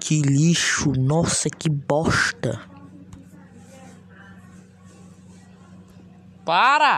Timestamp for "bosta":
1.68-2.60